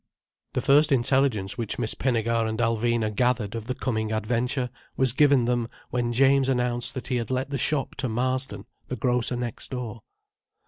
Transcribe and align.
The 0.53 0.61
first 0.61 0.91
intelligence 0.91 1.59
which 1.59 1.77
Miss 1.77 1.93
Pinnegar 1.93 2.47
and 2.49 2.57
Alvina 2.57 3.13
gathered 3.15 3.53
of 3.53 3.67
the 3.67 3.75
coming 3.75 4.11
adventure 4.11 4.71
was 4.97 5.13
given 5.13 5.45
them 5.45 5.69
when 5.91 6.11
James 6.11 6.49
announced 6.49 6.95
that 6.95 7.09
he 7.09 7.17
had 7.17 7.29
let 7.29 7.51
the 7.51 7.59
shop 7.59 7.93
to 7.97 8.09
Marsden, 8.09 8.65
the 8.87 8.95
grocer 8.95 9.35
next 9.35 9.69
door. 9.69 10.01